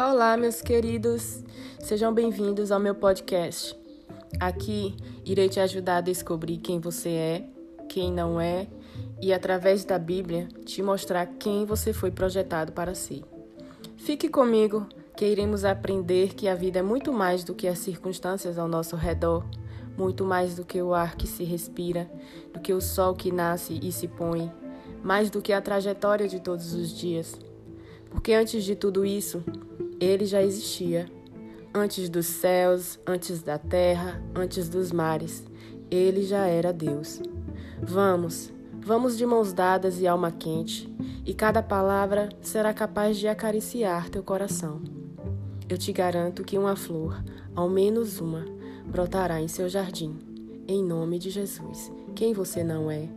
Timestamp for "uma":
46.56-46.74, 48.20-48.44